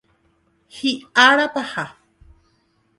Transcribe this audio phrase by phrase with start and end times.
[0.77, 1.87] Hi'ára paha.